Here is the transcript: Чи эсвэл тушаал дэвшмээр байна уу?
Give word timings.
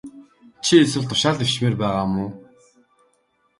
Чи 0.63 0.73
эсвэл 0.83 1.05
тушаал 1.09 1.37
дэвшмээр 1.39 1.75
байна 1.81 2.13
уу? 2.23 2.29